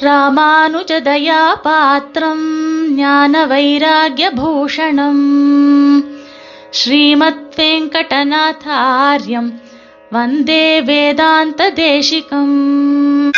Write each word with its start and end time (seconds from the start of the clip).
ராமானுஜதயாபாத்திரம் 0.00 2.48
ஞான 2.88 3.46
வைராகியபூஷணம் 3.46 5.22
ஸ்ரீமத் 6.70 7.54
வெங்கடநாதாரியம் 7.56 9.60
வந்தே 10.10 10.82
வேதாந்த 10.82 11.70
தேசிகம் 11.70 13.30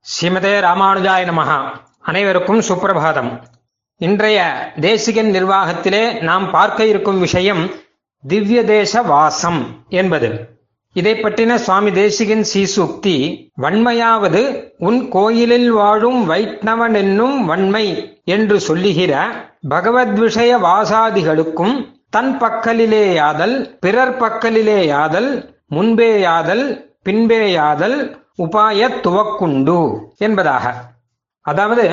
ஸ்ரீமதே 0.00 0.66
ராமானுஜாய 0.66 1.30
நமஹா 1.30 1.72
அனைவருக்கும் 2.00 2.60
சுப்பிரபாதம். 2.60 3.40
இன்றைய 3.96 4.72
தேசிகன் 4.80 5.26
நிர்வாகத்திலே 5.26 6.20
நாம் 6.20 6.50
பார்க்க 6.50 6.84
இருக்கும் 6.84 7.18
விஷயம் 7.18 7.70
திவ்ய 8.28 8.64
தேச 8.64 9.02
வாசம் 9.02 9.84
என்பது. 9.88 10.58
இதை 10.96 11.12
பற்றின 11.14 11.54
சுவாமி 11.54 11.90
தேசிகன் 11.92 12.44
சீசுக்தி 12.52 13.16
வன்மையாவது 13.62 14.40
உன் 14.78 15.08
கோயிலில் 15.08 15.72
வாழும் 15.72 16.30
வைஷ்ணவன் 16.30 16.94
என்னும் 16.94 17.44
வன்மை 17.44 17.84
என்று 18.24 18.60
சொல்லுகிற 18.60 19.12
பகவத் 19.68 20.18
விஷய 20.18 20.58
வாசாதிகளுக்கும் 20.58 21.74
தன் 22.10 22.32
பக்கலிலேயாதல் 22.40 23.54
பிறர் 23.80 24.16
பக்கலிலேயாதல் 24.20 25.30
முன்பேயாதல் 25.74 26.64
பின்பேயாதல் 27.04 27.98
உபாய 28.38 28.88
துவக்குண்டு 29.02 29.78
என்பதாக. 30.18 30.64
அதாவது 31.46 31.84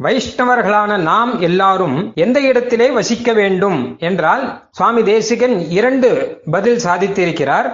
வைஷ்ணவர்களான 0.00 0.96
நாம் 1.00 1.40
எல்லாரும் 1.40 2.12
எந்த 2.14 2.40
இடத்திலே 2.40 2.90
வசிக்க 2.90 3.32
வேண்டும் 3.32 3.96
என்றால் 3.98 4.44
சுவாமி 4.70 5.02
தேசிகன் 5.02 5.58
இரண்டு 5.70 6.10
பதில் 6.50 6.76
சாதித்திருக்கிறார். 6.76 7.68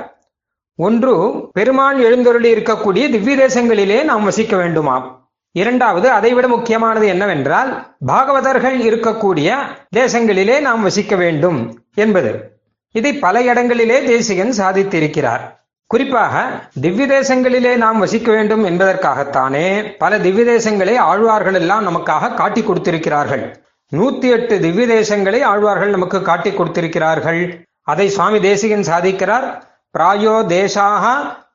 ஒன்று 0.76 1.48
பெருமான் 1.52 1.98
எழுந்தருளி 1.98 2.54
இருக்கக்கூடிய 2.54 3.10
திவ்ய 3.10 3.36
தேசங்களிலே 3.36 4.04
நாம் 4.04 4.24
வசிக்க 4.24 4.56
வேண்டுமாம் 4.56 5.20
இரண்டாவது 5.52 6.10
அதைவிட 6.10 6.48
முக்கியமானது 6.48 7.06
என்னவென்றால் 7.06 7.96
பாகவதர்கள் 8.06 8.78
இருக்கக்கூடிய 8.80 9.56
தேசங்களிலே 9.96 10.60
நாம் 10.60 10.82
வசிக்க 10.82 11.16
வேண்டும் 11.16 11.80
என்பது. 11.94 12.60
இதை 12.92 13.12
பல 13.12 13.42
இடங்களிலே 13.42 14.04
தேசிகன் 14.04 14.52
சாதித்திருக்கிறார். 14.58 15.40
குறிப்பாக 15.86 16.48
திவ்ய 16.80 17.06
தேசங்களிலே 17.06 17.76
நாம் 17.76 17.98
வசிக்க 17.98 18.32
வேண்டும் 18.32 18.64
என்பதற்காகத்தானே 18.64 19.94
பல 19.98 20.20
திவ்ய 20.20 20.44
தேசங்களை 20.52 20.96
ஆழ்வார்கள் 20.96 21.54
எல்லாம் 21.54 21.86
நமக்காக 21.86 22.34
காட்டி 22.34 22.62
கொடுத்திருக்கிறார்கள். 22.62 23.56
நூத்தி 23.92 24.28
எட்டு 24.30 24.60
திவ்ய 24.60 24.86
தேசங்களை 24.86 25.42
ஆழ்வார்கள் 25.42 25.90
நமக்கு 25.90 26.22
காட்டி 26.22 26.50
கொடுத்திருக்கிறார்கள். 26.50 27.66
அதை 27.82 28.08
சுவாமி 28.08 28.40
தேசிகன் 28.40 28.86
சாதிக்கிறார். 28.88 29.70
பிராயோ 29.94 30.34
தேசாக 30.52 31.06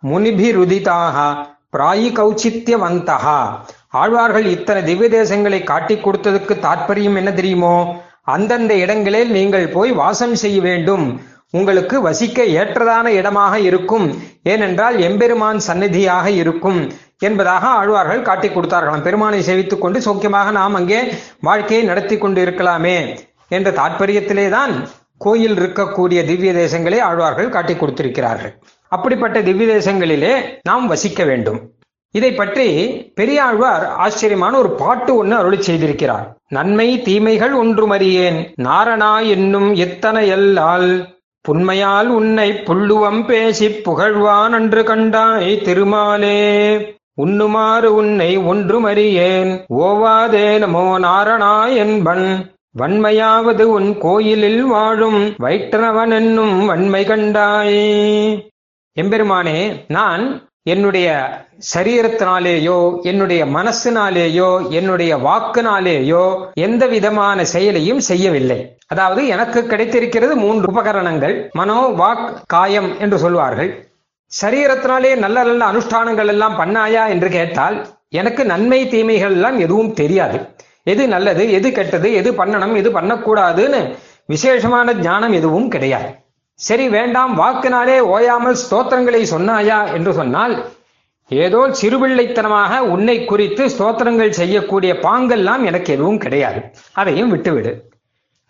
முனிபிருதிதாக 0.10 1.18
பிராயி 1.76 2.10
கௌச்சித்யவந்தகா 2.18 3.40
ஆழ்வார்கள் 4.02 4.48
இத்தனை 4.56 4.82
திவ்ய 4.90 5.08
தேசங்களை 5.16 5.60
காட்டி 5.64 5.96
கொடுத்ததுக்கு 5.96 6.54
தாற்பயம் 6.66 7.18
என்ன 7.22 7.32
தெரியுமோ? 7.32 7.76
அந்தந்த 8.36 8.74
இடங்களில் 8.84 9.32
நீங்கள் 9.38 9.66
போய் 9.76 9.92
வாசம் 10.02 10.36
செய்ய 10.44 10.58
வேண்டும். 10.62 11.06
உங்களுக்கு 11.58 11.96
வசிக்க 12.08 12.46
ஏற்றதான 12.60 13.08
இடமாக 13.20 13.54
இருக்கும். 13.70 14.08
ஏனென்றால் 14.54 14.96
எம்பெருமான் 15.08 15.60
சந்நிதியாக 15.68 16.28
இருக்கும் 16.42 16.80
என்பதாக 17.28 17.64
ஆழ்வார்கள் 17.80 18.28
காட்டி 18.30 18.50
கொடுத்தார்களாம். 18.50 19.06
பெருமானை 19.08 19.42
சேவித்துக் 19.50 19.84
கொண்டு 19.84 20.00
சௌக்கியமாக 20.08 20.52
நாம் 20.60 20.78
அங்கே 20.82 21.00
வாழ்க்கையை 21.50 21.84
நடத்தி 21.92 22.18
கொண்டு 22.18 22.42
இருக்கலாமே 22.46 22.98
என்ற 23.58 23.72
தாற்பயத்திலே 23.82 24.48
தான் 24.58 24.74
கோயில் 25.18 25.56
இருக்கக்கூடிய 25.56 26.26
திவ்ய 26.26 26.54
தேசங்களை 26.54 27.00
ஆழ்வார்கள் 27.00 27.50
காட்டி 27.50 27.74
கொடுத்திருக்கிறார்கள். 27.74 28.60
அப்படிப்பட்ட 28.88 29.42
திவ்ய 29.42 29.76
தேசங்களிலே 29.76 30.34
நாம் 30.64 30.88
வசிக்க 30.88 31.24
வேண்டும். 31.24 31.72
இதை 32.12 32.34
பற்றி 32.34 32.88
பெரியாழ்வார் 33.16 33.88
ஆச்சரியமான 33.88 34.58
ஒரு 34.58 34.70
பாட்டு 34.70 35.16
ஒன்று 35.16 35.36
அருளி 35.36 35.58
செய்திருக்கிறார். 35.58 36.36
நன்மை 36.48 37.02
தீமைகள் 37.02 37.54
ஒன்றுமறியேன். 37.54 38.54
நாரணா 38.64 39.30
என்னும் 39.30 39.76
எத்தனை 39.76 40.28
எல்லால். 40.28 41.16
புன்மையால் 41.42 42.08
உன்னை 42.08 42.52
புள்ளுவம் 42.52 43.26
பேசி 43.26 43.68
புகழ்வான் 43.68 44.54
அன்று 44.54 44.84
கண்டாய் 44.84 45.62
திருமாலே. 45.62 46.96
உண்ணுமாறு 47.26 47.84
உன்னை 47.84 48.38
ஒன்றுமறியேன். 48.38 49.66
ஓவாதே 49.78 50.60
நமோ 50.60 51.00
நாரணா 51.00 51.76
என்பன். 51.76 52.57
வன்மையாவது 52.78 53.62
உன் 53.62 53.98
கோயிலில் 53.98 54.64
வாழும் 54.64 55.22
வைட்டனவன் 55.26 56.12
என்னும் 56.12 56.66
வன்மை 56.66 57.06
கண்டாய். 57.06 57.82
எம்பெருமானே 58.98 59.84
நான் 59.88 60.50
என்னுடைய 60.64 61.08
சரீரத்தினாலேயோ 61.76 63.02
என்னுடைய 63.02 63.46
மனசினாலேயோ 63.46 64.70
என்னுடைய 64.70 65.18
வாக்குனாலேயோ 65.18 66.46
எந்த 66.54 66.88
விதமான 66.88 67.46
செயலையும் 67.46 68.00
செய்யவில்லை. 68.00 68.60
அதாவது 68.88 69.28
எனக்கு 69.28 69.68
கிடைத்திருக்கிறது 69.68 70.36
மூன்று 70.36 70.72
உபகரணங்கள். 70.72 71.50
மனோ 71.54 71.80
வாக் 71.82 72.42
காயம் 72.46 73.00
என்று 73.00 73.18
சொல்வார்கள். 73.18 73.72
சரீரத்தினாலே 74.42 75.18
நல்ல 75.18 75.44
நல்ல 75.44 75.66
அனுஷ்டானங்கள் 75.66 76.28
எல்லாம் 76.28 76.60
பண்ணாயா 76.60 77.08
என்று 77.08 77.30
கேட்டால் 77.30 77.88
எனக்கு 78.10 78.46
நன்மை 78.46 78.90
தீமைகள் 78.90 79.32
எல்லாம் 79.32 79.60
எதுவும் 79.60 79.94
தெரியாது. 79.94 80.56
எது 80.94 81.04
நல்லது 81.14 81.44
எது 81.58 81.68
கெட்டது 81.78 82.10
எது 82.20 82.30
பண்ணணும் 82.40 82.80
எது 82.82 82.90
பண்ணக்கூடாதுன்னு 82.98 83.82
விசேஷமான 84.34 84.94
ஞானம் 85.08 85.36
எதுவும் 85.40 85.68
கிடையாது. 85.76 86.10
சரி 86.60 86.86
வேண்டாம் 86.96 87.34
வாக்கினாலே 87.40 87.98
ஓயாமல் 88.14 88.58
ஸ்தோத்திரங்களை 88.64 89.22
சொன்னாயா 89.34 89.80
என்று 89.98 90.12
சொன்னால் 90.20 90.56
ஏதோ 91.32 91.62
சிறுபிள்ளைத்தனமாக 91.80 92.80
உன்னை 92.94 93.16
குறித்து 93.26 93.64
ஸ்தோத்திரங்கள் 93.74 94.38
செய்யக்கூடிய 94.40 94.92
பாங்கெல்லாம் 95.06 95.64
எனக்கு 95.70 95.90
எதுவும் 95.96 96.22
கிடையாது. 96.26 96.60
அதையும் 97.02 97.32
விட்டுவிடு. 97.34 97.74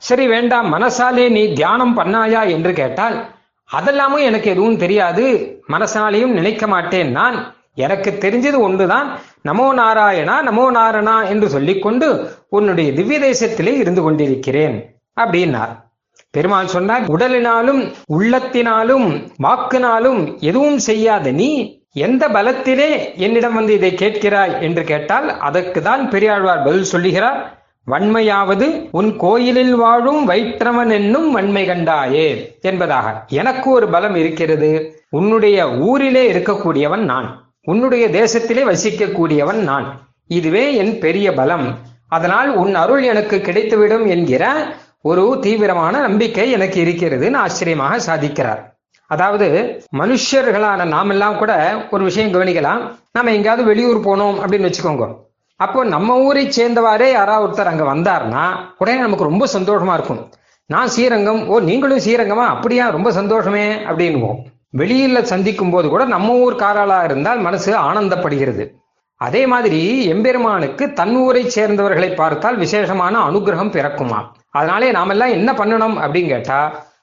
சரி 0.01 0.25
வேண்டாம் 0.33 0.67
மனசாலே 0.73 1.25
நீ 1.37 1.43
தியானம் 1.59 1.95
பண்ணாயா 1.99 2.41
என்று 2.55 2.71
கேட்டால் 2.73 3.15
அதெல்லாமும் 3.69 4.25
எனக்கு 4.29 4.47
எதுவும் 4.55 4.81
தெரியாது. 4.83 5.25
மனசாலேயும் 5.73 6.35
நினைக்க 6.39 6.67
மாட்டேன் 6.73 7.09
நான். 7.19 7.37
எனக்கு 7.77 8.17
தெரிஞ்சது 8.21 8.59
ஒன்றுதான். 8.59 9.09
நமோ 9.43 9.67
நாராயணா 9.79 10.35
நமோ 10.41 10.71
நாரணா 10.71 11.29
என்று 11.29 11.49
சொல்லிக்கொண்டு 11.49 12.07
உன்னுடைய 12.49 12.93
திவ்ய 12.93 13.19
தேசத்திலே 13.19 13.73
இருந்து 13.77 14.01
கொண்டிருக்கிறேன் 14.01 14.77
அப்படின்னார். 15.21 15.73
பெருமாள் 16.31 16.67
சொன்னார் 16.67 17.03
உடலினாலும் 17.03 17.81
உள்ளத்தினாலும் 18.17 19.07
வாக்குனாலும் 19.43 20.37
எதுவும் 20.39 20.77
செய்யாத 20.77 21.31
நீ 21.31 21.49
எந்த 21.91 22.27
பலத்திலே 22.27 23.15
என்னிடம் 23.15 23.53
வந்து 23.53 23.73
இதை 23.73 23.91
கேட்கிறாய்? 23.91 24.61
என்று 24.61 24.83
கேட்டால் 24.83 25.37
அதற்கு 25.39 25.81
தான் 25.81 26.09
பெரியாழ்வார் 26.09 26.63
பதில் 26.63 26.83
சொல்லுகிறார் 26.83 27.39
வன்மையாவது 27.87 28.65
உன் 28.91 29.17
கோயிலில் 29.17 29.75
வாழும் 29.75 30.29
வைற்றவன் 30.29 30.91
என்னும் 30.91 31.31
வன்மை 31.31 31.69
கண்டாயே 31.69 32.27
என்பதாக. 32.61 33.25
எனக்கு 33.27 33.69
ஒரு 33.69 33.87
பலம் 33.89 34.15
இருக்கிறது. 34.15 34.71
உன்னுடைய 35.09 35.69
ஊரிலே 35.71 36.23
இருக்கக்கூடியவன் 36.33 37.03
நான். 37.03 37.29
உன்னுடைய 37.71 38.03
தேசத்திலே 38.09 38.61
வசிக்கக்கூடியவன் 38.71 39.61
நான். 39.69 39.87
இதுவே 40.27 40.75
என் 40.75 40.99
பெரிய 40.99 41.33
பலம். 41.33 41.77
அதனால் 42.07 42.49
உன் 42.55 42.75
அருள் 42.75 43.03
எனக்கு 43.03 43.37
கிடைத்துவிடும் 43.37 44.07
என்கிற 44.07 44.43
ஒரு 45.01 45.37
தீவிரமான 45.41 45.99
நம்பிக்கை 45.99 46.51
எனக்கு 46.51 46.79
இருக்கிறதுன்னு 46.83 47.35
ஆச்சரியமாக 47.35 47.97
சாதிக்கிறார். 48.07 48.61
அதாவது 49.07 49.47
மனுஷர்களான 49.97 50.87
நாமெல்லாம் 50.87 51.37
கூட 51.37 51.51
ஒரு 51.91 52.03
விஷயம் 52.03 52.33
கவனிக்கலாம். 52.33 52.81
நம்ம 53.11 53.31
எங்கேயாவது 53.31 53.67
வெளியூர் 53.67 53.99
போனோம் 53.99 54.37
அப்படின்னு 54.43 54.69
வச்சுக்கோங்க. 54.69 55.05
அப்போ 55.55 55.83
நம்ம 55.83 56.17
ஊரை 56.19 56.45
சேர்ந்தவாறே 56.47 57.11
யாராவது 57.11 57.45
ஒருத்தர் 57.47 57.71
அங்க 57.73 57.83
வந்தார்னா 57.83 58.45
உடனே 58.77 58.99
நமக்கு 58.99 59.23
ரொம்ப 59.23 59.45
சந்தோஷமா 59.53 59.93
இருக்கும். 59.93 60.21
நான் 60.65 60.87
ஸ்ரீரங்கம் 60.87 61.47
ஓ 61.47 61.59
நீங்களும் 61.59 61.97
ஸ்ரீரங்கமா? 61.97 62.47
அப்படியா? 62.55 62.89
ரொம்ப 62.89 63.11
சந்தோஷமே 63.11 63.65
அப்படின்வோம். 63.73 64.39
வெளியில 64.77 65.21
சந்திக்கும் 65.21 65.71
போது 65.71 65.87
கூட 65.89 66.03
நம்ம 66.05 66.35
ஊர்காரலா 66.45 67.03
இருந்தால் 67.03 67.39
மனசு 67.39 67.71
ஆனந்தப்படுகிறது. 67.87 68.63
அதே 69.21 69.43
மாதிரி 69.47 69.81
எம்பெருமானுக்கு 70.05 70.93
தன் 70.93 71.15
ஊரை 71.15 71.43
சேர்ந்தவர்களை 71.55 72.09
பார்த்தால் 72.15 72.57
விசேஷமான 72.57 73.19
அனுகிரகம் 73.29 73.73
பிறக்குமா? 73.75 74.19
அதனாலே 74.49 74.89
நாமெல்லாம் 74.91 75.29
என்ன 75.29 75.49
பண்ணணும் 75.51 75.97
அப்படின்னு 76.03 76.27
கேட்டா 76.27 76.59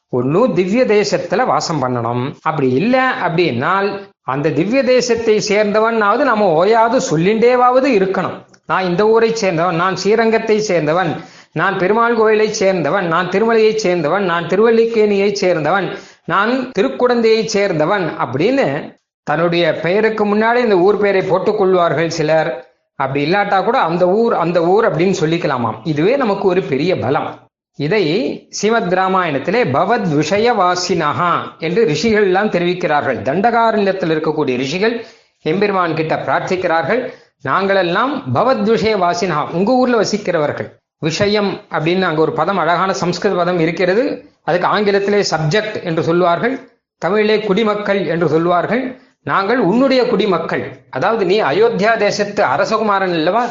ஒன்னும் 0.09 0.55
திவ்ய 0.55 0.83
தேசத்துல 0.85 1.47
வாசம் 1.47 1.83
பண்ணணும். 1.83 2.25
அப்படி 2.43 2.69
இல்லை 2.81 3.05
அப்படின்னால் 3.27 3.89
அந்த 4.23 4.51
திவ்ய 4.51 4.83
தேசத்தை 4.85 5.37
சேர்ந்தவன்னாவது 5.49 6.23
நம்ம 6.23 6.45
ஓயாது 6.53 6.99
சொல்லிண்டேவாவது 7.11 7.89
இருக்கணும். 7.99 8.37
நான் 8.67 8.85
இந்த 8.85 9.03
ஊரை 9.07 9.31
சேர்ந்தவன் 9.43 9.81
நான் 9.83 9.97
ஸ்ரீரங்கத்தை 9.97 10.59
சேர்ந்தவன் 10.69 11.11
நான் 11.53 11.79
பெருமாள் 11.79 12.17
கோயிலை 12.17 12.47
சேர்ந்தவன் 12.61 13.07
நான் 13.07 13.29
திருமலையை 13.29 13.75
சேர்ந்தவன் 13.83 14.25
நான் 14.31 14.47
திருவல்லிக்கேணியை 14.47 15.29
சேர்ந்தவன் 15.43 15.87
நான் 16.25 16.71
திருக்குடந்தையை 16.79 17.49
சேர்ந்தவன் 17.55 18.13
அப்படின்னு 18.25 18.95
தன்னுடைய 19.23 19.75
பெயருக்கு 19.83 20.25
முன்னாடி 20.27 20.57
இந்த 20.57 20.77
ஊர் 20.77 20.99
பெயரை 20.99 21.31
போட்டுக்கொள்வார்கள் 21.31 22.07
சிலர். 22.07 22.69
அப்படி 22.95 23.33
இல்லாட்டா 23.33 23.65
கூட 23.65 23.79
அந்த 23.79 24.09
ஊர் 24.09 24.35
அந்த 24.35 24.65
ஊர் 24.65 24.97
அப்படின்னு 24.97 25.15
சொல்லிக்கலாமாம். 25.21 25.81
இதுவே 25.85 26.17
நமக்கு 26.17 26.49
ஒரு 26.49 26.63
பெரிய 26.63 26.99
பலம். 26.99 27.49
இதை 27.77 28.03
ஸ்ரீமத் 28.51 28.93
ராமாயணத்திலே 28.93 29.63
பவத் 29.71 30.07
விஷயவாசினஹா 30.21 31.33
என்று 31.59 31.85
ரிஷிகள் 31.85 32.23
எல்லாம் 32.23 32.51
தெரிவிக்கிறார்கள். 32.51 33.19
தண்டகாரண்யத்தில் 33.23 34.13
இருக்கக்கூடிய 34.15 34.57
ரிஷிகள் 34.57 35.07
எம்பெருமான் 35.43 35.95
கிட்ட 35.95 36.17
பிரார்த்திக்கிறார்கள். 36.17 37.13
நாங்களெல்லாம் 37.45 38.23
பவத் 38.35 38.63
விஷய 38.63 38.97
வாசினஹா 38.97 39.51
உங்க 39.51 39.73
ஊர்ல 39.73 40.03
வசிக்கிறவர்கள். 40.03 40.73
விஷயம் 41.09 41.51
அப்படின்னு 41.71 42.05
அங்கே 42.09 42.23
ஒரு 42.27 42.33
பதம் 42.41 42.61
அழகான 42.63 42.91
சம்ஸ்கிருத 43.03 43.41
பதம் 43.41 43.61
இருக்கிறது. 43.65 44.05
அதுக்கு 44.49 44.69
ஆங்கிலத்திலே 44.75 45.21
சப்ஜெக்ட் 45.33 45.77
என்று 45.83 46.03
சொல்வார்கள் 46.03 46.55
தமிழிலே 47.03 47.37
குடிமக்கள் 47.49 48.01
என்று 48.07 48.27
சொல்வார்கள் 48.29 48.83
நாங்கள் 49.31 49.61
உன்னுடைய 49.71 50.03
குடிமக்கள். 50.09 50.65
அதாவது 50.91 51.23
நீ 51.31 51.37
அயோத்தியா 51.51 51.93
தேசத்து 51.97 52.43
அரசகுமாரன் 52.45 53.17
அல்லவா? 53.19 53.45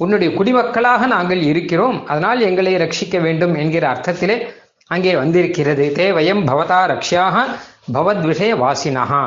உன்னுடைய 0.00 0.30
குடிமக்களாக 0.38 1.06
நாங்கள் 1.14 1.42
இருக்கிறோம். 1.50 1.98
அதனால் 2.06 2.40
எங்களை 2.40 2.72
ரட்சிக்க 2.76 3.16
வேண்டும் 3.26 3.54
என்கிற 3.54 3.84
அர்த்தத்திலே 3.92 4.36
அங்கே 4.90 5.12
வந்திருக்கிறது. 5.22 5.84
தேவயம் 5.96 6.42
பவதா 6.46 6.80
ரக்ஷியாக 6.92 7.36
பவத் 7.92 8.24
விஷய 8.30 8.52
வாசினஹா. 8.64 9.24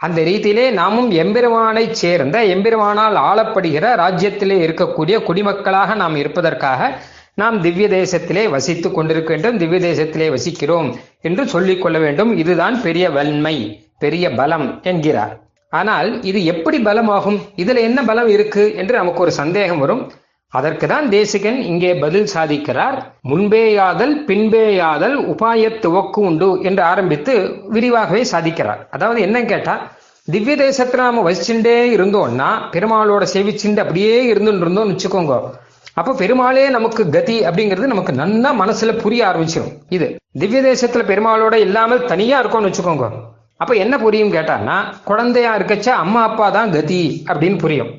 அந்த 0.00 0.22
ரீதியிலே 0.22 0.70
நாமும் 0.70 1.10
எம்பெருமானை 1.10 1.94
சேர்ந்த 1.94 2.44
எம்பெருமானால் 2.44 3.16
ஆளப்படுகிற 3.28 3.86
ராஜ்யத்திலே 3.94 4.56
இருக்கக்கூடிய 4.66 5.16
குடிமக்களாக 5.28 5.94
நாம் 5.94 6.16
இருப்பதற்காக 6.16 6.98
நாம் 7.34 7.60
திவ்ய 7.60 7.88
தேசத்திலே 7.88 8.50
வசித்துக் 8.50 8.94
கொண்டிருக்க 8.94 9.34
வேண்டும் 9.34 9.58
திவ்ய 9.58 9.80
தேசத்திலே 9.88 10.28
வசிக்கிறோம் 10.28 10.94
என்று 11.20 11.48
சொல்லிக் 11.48 11.82
கொள்ள 11.82 11.98
வேண்டும். 11.98 12.36
இதுதான் 12.36 12.82
பெரிய 12.82 13.10
வன்மை 13.10 13.86
பெரிய 13.98 14.30
பலம் 14.30 14.80
என்கிறார். 14.82 15.34
ஆனால் 15.72 16.22
இது 16.22 16.44
எப்படி 16.44 16.78
பலமாகும்? 16.78 17.38
இதுல 17.56 17.78
என்ன 17.78 18.04
பலம் 18.04 18.28
இருக்கு? 18.28 18.74
என்று 18.74 18.96
நமக்கு 18.96 19.20
ஒரு 19.20 19.32
சந்தேகம் 19.32 19.78
வரும். 19.78 20.12
அதற்கு 20.56 20.86
தான் 20.92 21.06
தேசிகன் 21.14 21.58
இங்கே 21.70 21.90
பதில் 22.02 22.28
சாதிக்கிறார். 22.34 22.96
முன்பேயாதல் 23.30 24.14
பின்பேயாதல் 24.28 25.16
உபாய 25.32 25.70
துவக்கு 25.82 26.20
உண்டு 26.28 26.48
என்று 26.68 26.82
ஆரம்பித்து 26.92 27.34
விரிவாகவே 27.74 28.22
சாதிக்கிறார். 28.32 28.80
அதாவது 28.96 29.20
என்ன 29.26 29.38
கேட்டா 29.52 29.74
திவ்ய 30.28 30.54
தேசத்துல 30.62 31.04
நாம 31.06 31.24
வசிச்சுட்டே 31.28 31.76
இருந்தோம்னா 31.96 32.48
பெருமாளோட 32.72 33.26
சேவிச்சுட்டு 33.34 33.84
அப்படியே 33.84 34.16
இருந்துட்டு 34.32 34.64
இருந்தோம்னு 34.66 34.94
வச்சுக்கோங்க. 34.94 35.36
அப்ப 36.00 36.16
பெருமாளே 36.22 36.64
நமக்கு 36.78 37.02
கதி 37.18 37.38
அப்படிங்கிறது 37.48 37.92
நமக்கு 37.94 38.12
நல்லா 38.22 38.50
மனசுல 38.62 38.90
புரிய 39.04 39.22
ஆரம்பிச்சிடும் 39.30 39.72
இது 39.96 40.08
திவ்ய 40.42 40.60
தேசத்துல 40.70 41.04
பெருமாளோட 41.12 41.54
இல்லாமல் 41.66 42.04
தனியா 42.12 42.36
இருக்கோம்னு 42.42 42.70
வச்சுக்கோங்க. 42.70 43.06
அப்ப 43.62 43.72
என்ன 43.84 43.94
புரியும் 44.04 44.34
கேட்டான்னா 44.34 44.76
குழந்தையா 45.08 45.52
இருக்கச்ச 45.58 45.88
அம்மா 46.02 46.20
அப்பா 46.28 46.48
தான் 46.58 46.74
கதி 46.76 47.02
அப்படின்னு 47.30 47.58
புரியும். 47.64 47.90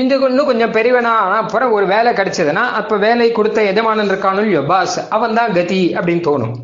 இந்த 0.00 0.12
இன்னும் 0.28 0.48
கொஞ்சம் 0.48 0.72
பெரியவனா 0.76 1.14
அப்புறம் 1.38 1.72
ஒரு 1.76 1.86
வேலை 1.94 2.10
கிடைச்சதுன்னா 2.18 2.62
அப்ப 2.78 2.96
வேலை 3.06 3.26
கொடுத்த 3.38 3.62
எஜமானன் 3.70 4.10
இருக்கானு 4.12 4.60
பாஸ் 4.70 4.94
அவன் 5.16 5.34
தான் 5.38 5.50
கதி 5.56 5.80
அப்படின்னு 5.96 6.22
தோணும். 6.28 6.54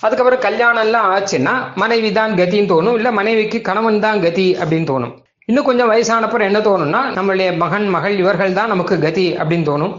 அதுக்கப்புறம் 0.00 0.40
கல்யாணம் 0.44 0.84
எல்லாம் 0.86 1.08
ஆச்சுன்னா 1.14 1.54
மனைவி 1.82 2.10
தான் 2.18 2.36
கத்தின்னு 2.38 2.70
தோணும். 2.72 2.96
இல்ல 2.98 3.08
மனைவிக்கு 3.18 3.58
கணவன் 3.66 4.00
தான் 4.04 4.20
கதி 4.24 4.46
அப்படின்னு 4.60 4.88
தோணும். 4.92 5.12
இன்னும் 5.48 5.66
கொஞ்சம் 5.68 5.90
வயசானப்புறம் 5.92 6.48
என்ன 6.50 6.60
தோணும்னா 6.68 7.02
நம்மளுடைய 7.16 7.50
மகன் 7.62 7.86
மகள் 7.96 8.16
இவர்கள் 8.22 8.56
தான் 8.58 8.72
நமக்கு 8.74 8.96
கதி 9.04 9.26
அப்படின்னு 9.40 9.68
தோணும். 9.70 9.92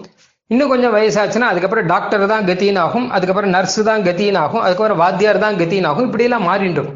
இன்னும் 0.49 0.71
கொஞ்சம் 0.73 0.95
வயசாச்சுன்னா 0.97 1.49
அதுக்கப்புறம் 1.51 1.87
டாக்டர் 1.93 2.25
தான் 2.33 2.47
கத்தின்னு 2.49 2.81
ஆகும் 2.85 3.07
அதுக்கப்புறம் 3.17 3.53
நர்ஸ் 3.57 3.79
தான் 3.89 4.05
கத்தின்னு 4.07 4.41
ஆகும் 4.45 4.63
அதுக்கப்புறம் 4.65 5.01
வாத்தியார் 5.03 5.43
தான் 5.45 5.59
கத்தின்னு 5.61 5.89
ஆகும் 5.91 6.07
இப்படியெல்லாம் 6.09 6.47
மாறிண்டும் 6.49 6.89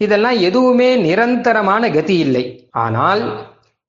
இதெல்லாம் 0.00 0.36
எதுவுமே 0.48 0.90
நிரந்தரமான 1.06 1.82
கதி 1.98 2.18
இல்லை. 2.26 2.44
ஆனால் 2.84 3.22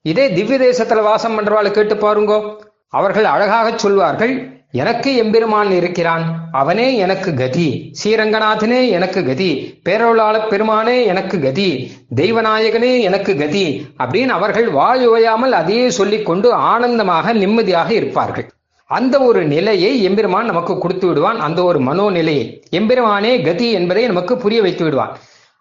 இதே 0.03 0.33
திவ்ய 0.33 0.57
தேசத்துல 0.57 1.01
வாசம் 1.01 1.39
பண்றவாளை 1.39 1.71
கேட்டு 1.71 1.95
பாருங்கோ. 1.95 2.56
அவர்கள் 2.88 3.25
அழகாக 3.25 3.77
சொல்வார்கள் 3.77 4.62
எனக்கு 4.71 5.15
எம்பெருமான் 5.15 5.71
இருக்கிறான் 5.71 6.50
அவனே 6.51 6.98
எனக்கு 6.98 7.33
கதி. 7.33 7.92
ஸ்ரீரங்கநாதனே 8.03 8.89
எனக்கு 8.89 9.25
கதி. 9.25 9.80
பேரொருளாள 9.89 10.39
பெருமானே 10.50 11.06
எனக்கு 11.06 11.39
கதி. 11.39 11.92
தெய்வநாயகனே 12.15 13.00
எனக்கு 13.01 13.38
கதி. 13.38 13.86
அப்படின்னு 14.00 14.27
அவர்கள் 14.27 14.69
வாய் 14.69 15.07
ஓயாமல் 15.07 15.51
அதையே 15.51 15.89
சொல்லிக் 15.89 16.25
கொண்டு 16.25 16.53
ஆனந்தமாக 16.53 17.33
நிம்மதியாக 17.33 17.94
இருப்பார்கள். 17.94 18.50
அந்த 18.86 19.19
ஒரு 19.19 19.45
நிலையை 19.45 20.03
எம்பெருமான் 20.03 20.45
நமக்கு 20.45 20.77
கொடுத்து 20.77 21.07
விடுவான். 21.07 21.39
அந்த 21.39 21.63
ஒரு 21.63 21.80
மனோநிலையை. 21.80 22.62
எம்பெருமானே 22.71 23.42
கதி 23.42 23.71
என்பதை 23.71 24.06
நமக்கு 24.06 24.38
புரிய 24.38 24.62
வைத்து 24.62 24.83
விடுவான். 24.83 25.18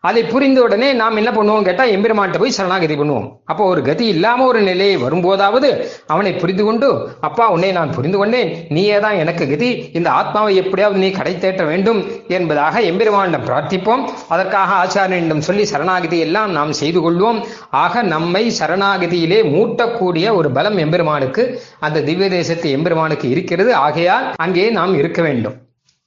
அதை 0.08 0.20
புரிந்த 0.24 0.58
உடனே 0.66 0.86
நாம் 1.00 1.18
என்ன 1.20 1.30
பண்ணுவோம் 1.36 1.66
கேட்டா 1.68 1.84
எம்பெருமான்ட்ட 1.94 2.38
போய் 2.42 2.54
சரணாகதி 2.58 2.94
பண்ணுவோம். 3.00 3.26
அப்போ 3.50 3.62
ஒரு 3.72 3.80
கதி 3.88 4.04
இல்லாம 4.12 4.44
ஒரு 4.50 4.60
நிலையை 4.68 4.96
வரும்போதாவது 5.02 5.68
அவனை 6.12 6.32
புரிந்து 6.42 6.64
கொண்டு 6.64 6.88
அப்பா 7.28 7.46
உன்னை 7.54 7.70
நான் 7.78 7.94
புரிந்து 7.96 8.18
கொண்டேன். 8.18 8.50
நீயே 8.76 8.98
தான் 9.04 9.18
எனக்கு 9.22 9.46
கதி. 9.52 9.70
இந்த 9.98 10.10
ஆத்மாவை 10.10 10.56
எப்படியாவது 10.62 11.02
நீ 11.04 11.10
கடை 11.18 11.34
தேற்ற 11.44 11.64
வேண்டும் 11.72 12.00
என்பதாக 12.38 12.80
எம்பெருமானிடம் 12.90 13.46
பிரார்த்திப்போம். 13.48 14.04
அதற்காக 14.34 14.70
ஆச்சாரியனிடம் 14.82 15.46
சொல்லி 15.48 15.66
சரணாகதி 15.74 16.18
எல்லாம் 16.26 16.52
நாம் 16.58 16.72
செய்து 16.82 17.00
கொள்வோம். 17.06 17.40
ஆக 17.84 18.02
நம்மை 18.14 18.44
சரணாகதியிலே 18.60 19.40
மூட்டக்கூடிய 19.54 20.34
ஒரு 20.40 20.50
பலம் 20.58 20.78
எம்பெருமானுக்கு 20.86 21.44
அந்த 21.80 22.02
திவ்ய 22.10 22.30
தேசத்து 22.38 22.70
எம்பெருமானுக்கு 22.78 23.28
இருக்கிறது. 23.36 23.74
ஆகையால் 23.86 24.28
அங்கே 24.46 24.70
நாம் 24.78 24.94
இருக்க 25.02 25.22
வேண்டும். 25.28 25.58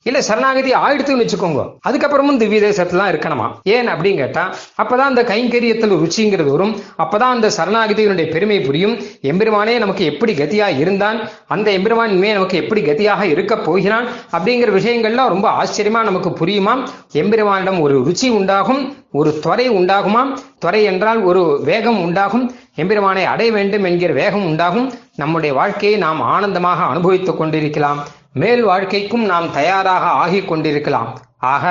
இல்ல 0.04 0.22
சரணாகதி 0.22 0.72
ஆயிடுத்துன்னு 0.72 1.26
வச்சுக்கோங்க. 1.26 1.78
அதுக்கப்புறமும் 1.90 2.38
திவ்ய 2.38 2.62
தேசத்துல 2.62 3.04
இருக்கணுமா? 3.12 3.52
ஏன் 3.64 3.88
அப்படின்னு 3.88 4.16
கேட்டா 4.16 4.56
அப்பதான் 4.82 5.10
அந்த 5.10 5.24
கைங்கரியத்தில் 5.24 5.98
ருச்சிங்கிறது 5.98 6.52
வரும். 6.52 6.80
அப்பதான் 6.98 7.32
அந்த 7.36 7.52
சரணாகதியினுடைய 7.58 8.32
பெருமை 8.32 8.60
புரியும். 8.60 9.02
எம்பெருமானே 9.22 9.78
நமக்கு 9.78 10.06
எப்படி 10.06 10.34
கதியா 10.34 10.78
இருந்தான்? 10.78 11.30
அந்த 11.48 11.72
எம்பெருமான் 11.72 12.10
இனிமே 12.10 12.34
நமக்கு 12.34 12.58
எப்படி 12.58 12.82
கதியாக 12.82 13.22
இருக்க 13.22 13.58
போகிறான்? 13.58 14.08
அப்படிங்கிற 14.32 14.72
விஷயங்கள்லாம் 14.80 15.28
ரொம்ப 15.28 15.50
ஆச்சரியமா 15.50 16.04
நமக்கு 16.04 16.30
புரியுமா? 16.30 16.88
எம்பெருமானிடம் 17.12 17.80
ஒரு 17.80 18.00
ருச்சி 18.00 18.30
உண்டாகும் 18.30 18.96
ஒரு 19.12 19.40
துறை 19.40 19.70
உண்டாகுமாம் 19.70 20.38
துறை 20.60 20.84
என்றால் 20.84 21.22
ஒரு 21.22 21.62
வேகம் 21.64 22.02
உண்டாகும். 22.02 22.56
எம்பெருமானை 22.76 23.24
அடைய 23.24 23.52
வேண்டும் 23.52 23.84
என்கிற 23.84 24.14
வேகம் 24.14 24.46
உண்டாகும். 24.46 24.94
நம்முடைய 25.16 25.56
வாழ்க்கையை 25.56 26.00
நாம் 26.00 26.22
ஆனந்தமாக 26.22 26.84
அனுபவித்துக் 26.84 27.38
கொண்டிருக்கலாம். 27.38 28.06
மேல் 28.36 28.62
வாழ்க்கைக்கும் 28.64 29.26
நாம் 29.32 29.48
தயாராக 29.52 30.06
ஆகிக் 30.24 30.48
கொண்டிருக்கலாம். 30.48 31.10
ஆக 31.54 31.66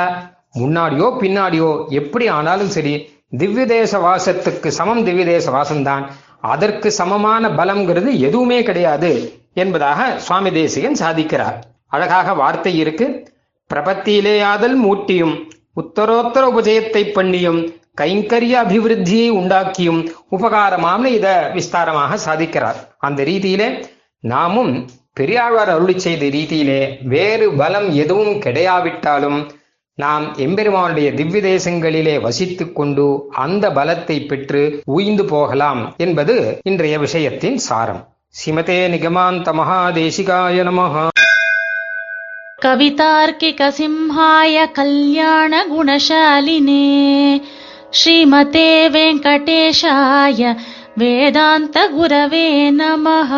முன்னாடியோ 0.61 1.07
பின்னாடியோ 1.23 1.71
எப்படி 2.01 2.27
ஆனாலும் 2.29 2.73
சரி 2.77 2.95
திவ்யதேச 3.41 3.93
வாசத்துக்கு 4.07 4.69
சமம் 4.79 5.03
திவ்ய 5.05 5.25
தேச 5.25 5.47
வாசம்தான் 5.51 6.05
அதற்கு 6.53 6.89
சமமான 6.91 7.49
பலம்ங்கிறது 7.59 8.11
எதுவுமே 8.29 8.59
கிடையாது 8.63 9.13
என்பதாக 9.55 10.01
சுவாமி 10.19 10.51
தேசிகன் 10.53 11.01
சாதிக்கிறார். 11.01 11.57
அழகாக 11.89 12.35
வார்த்தை 12.35 12.73
இருக்கு. 12.79 13.07
பிரபத்தியிலேயாதல் 13.71 14.77
மூட்டியும் 14.85 15.35
உத்தரோத்தர 15.81 16.45
உபஜயத்தை 16.53 17.05
பண்ணியும் 17.19 17.61
கைங்கரிய 18.01 18.55
அபிவிருத்தியை 18.65 19.29
உண்டாக்கியும் 19.41 20.01
உபகாரமாம்னு 20.37 21.11
இத 21.19 21.29
விஸ்தாரமாக 21.55 22.19
சாதிக்கிறார். 22.27 22.79
அந்த 22.99 23.21
ரீதியிலே 23.23 23.69
நாமும் 24.25 24.75
பெரியாழ்வார் 25.14 25.72
அருளி 25.72 25.96
செய்த 26.00 26.26
ரீதியிலே 26.34 26.82
வேறு 27.10 27.48
பலம் 27.58 27.88
எதுவும் 28.02 28.36
கிடையாவிட்டாலும் 28.44 29.40
நாம் 29.98 30.26
எம்பெருமானுடைய 30.46 31.08
திவ்ய 31.14 31.42
தேசங்களிலே 31.44 32.16
வசித்துக் 32.22 32.76
கொண்டு 32.76 33.06
அந்த 33.44 33.72
பலத்தை 33.72 34.18
பெற்று 34.26 34.62
உய்ந்து 34.96 35.26
போகலாம் 35.32 35.82
என்பது 35.98 36.36
இன்றைய 36.64 36.98
விஷயத்தின் 37.00 37.60
சாரம் 37.68 38.04
சிமதே 38.36 38.80
நிகமாந்த 38.96 39.54
மகாதேசிகாய 39.60 40.66
நமஹ 40.70 40.96
कवितार्किकसिंहाय 42.60 44.56
कल्याणगुणशालिने 44.78 45.98
श्रीमते 47.94 48.70
वेङ्कटेशाय 48.90 50.42
वेदान्तगुरवे 51.00 52.48
नमः 52.72 53.32